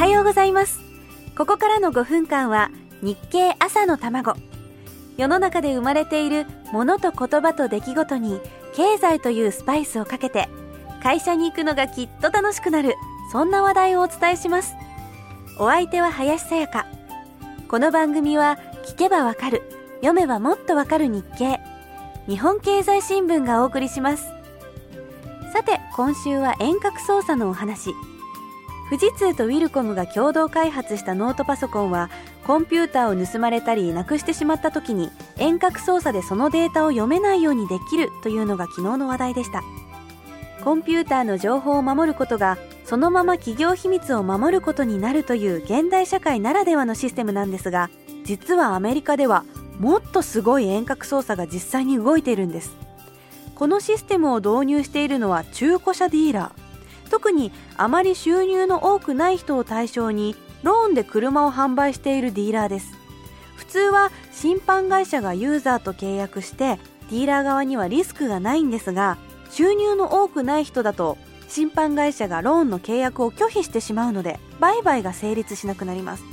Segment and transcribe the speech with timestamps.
[0.00, 0.80] はようございます。
[1.36, 2.70] ここからの5分間は
[3.02, 4.32] 日経朝の卵。
[5.18, 8.40] 世の中で生まれているものと言葉と出来事に
[8.74, 10.48] 経済というスパイスをかけて
[11.02, 12.94] 会社に行くのがきっと楽しくなる
[13.30, 14.72] そんな話題をお伝えします。
[15.58, 16.86] お相手は林さやか。
[17.68, 19.62] この番組は聞けばわかる
[19.96, 21.60] 読めばもっとわかる日経。
[22.26, 24.24] 日本経済新聞がお送りします。
[25.52, 27.90] さて今週は遠隔操作のお話。
[28.90, 32.10] 富士通とウィルコムが共同開発したノートパソコンは
[32.44, 39.62] コンピューターを盗まれたりなくしてしまった時に遠隔操作でそのデータを読めないようにできるというのが昨日の話題でした。
[40.64, 47.88] コンピューターの情報を守ることがそのまま企業秘密を守ることになるという現代社会ならではのシステムなんですが
[48.24, 49.44] 実はアメリカでは
[49.78, 52.76] もっとすごい遠隔操作が実際に動いているんです。
[53.54, 56.59] このシステムを導入しているのは中古車ディーラー。
[57.10, 62.94] 特にあまり収入の多くない人を対象にローンで車を販売しているディーラーです。
[63.56, 66.78] 普通は審判会社がユーザーと契約して
[67.10, 69.18] ディーラー側にはリスクがないんですが
[69.50, 76.24] 収入の多くない人だと審判会社がローンの契約を拒否してしまうので売買が成立しなくなります。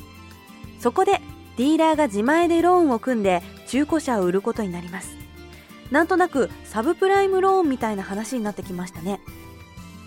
[0.79, 1.21] そこで
[1.57, 5.17] ディーラーが自前でローンを組んで中古車を売ることになります。
[5.91, 9.19] なんとなくサブプライムローンみたいな話になってきましたね。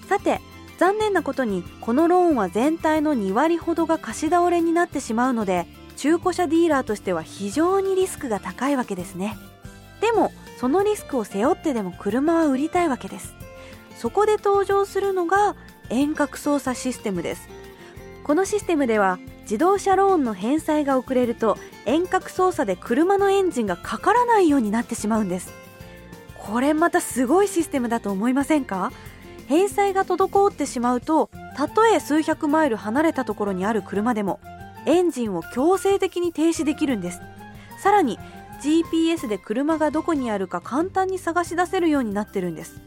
[0.09, 0.41] さて
[0.81, 5.67] 残念なことにこのローンは全体の2割ほどが貸し倒れになってしまうので
[5.99, 9.37] 中古車ディーラーとしては非常にリスクが高いわけですね。
[10.01, 13.35] でもそのリスクを背負ってでも車は売りたいわけです。
[13.99, 15.55] そこで登場するのが
[15.91, 17.47] 遠隔操作システムです。
[18.25, 25.53] このシステムでは自動車ローンの返済が遅れると遠隔操作で車のエンジンがかからないようになってしまうんです。
[26.39, 28.93] これまたすごいシステムだと思いませんか？
[29.51, 34.39] 返済が滞ってしまうとたとえ数百マイル離れたところにある車でも
[34.87, 37.21] エンジンを強制的に停止できるんです。
[37.77, 38.17] さらに
[38.63, 42.81] GPS で車がどこにあるか簡単に探し出せるようになってるんです。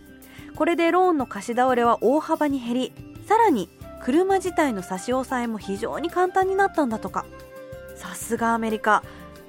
[0.56, 2.94] これでローンの貸し倒れは大幅に減り
[3.28, 3.68] さらに
[4.02, 7.26] 車自体の差し押さえも非常に簡単になったんだとか。
[7.98, 9.04] さすがアメリカ。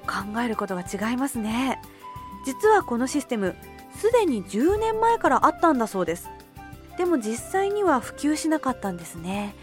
[0.05, 1.81] 考えることが違いますね。
[2.45, 3.55] 実はこのシステム
[3.95, 6.29] すでに10年前からあったんだそうです。
[6.97, 9.55] でも実際には普及しなかったんですね。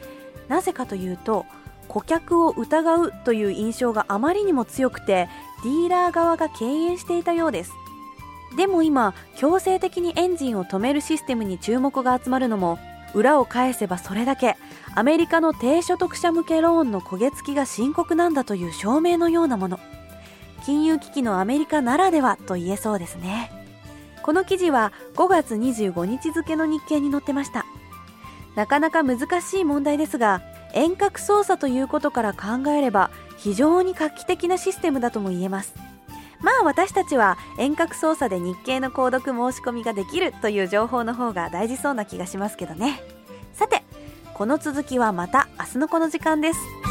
[0.49, 1.47] なぜかというと
[1.89, 5.29] 顧客を疑うという印象があまりにも強くて
[5.63, 7.73] ディーラー側が敬遠していたようです。
[8.57, 12.79] でも今強制的にエンジンを止めるシステムに注目が集まるのも
[13.15, 14.57] 裏を返せばそれだけ
[14.95, 19.81] アメリカの低所得者向けローンの焦げ付きが深刻なんだという証明のようなもの。
[20.65, 23.62] 金融危機のアメリカならではと言えそうですね。
[24.23, 27.67] この記事は5月25日付の日経に載ってました。
[28.55, 30.43] なかなか難しい問題ですが
[30.75, 35.75] 遠隔操作ということから考えれば非常に画期的なシステムだとも言えます。
[36.41, 43.01] まあ私たちは遠隔操作で日経の購読申し込みができるという情報の方が大事そうな気がしますけどね。
[43.53, 43.83] さて
[44.35, 46.82] この続きはまた明日のこの時間です。